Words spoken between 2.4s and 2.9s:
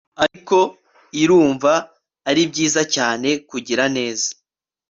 byiza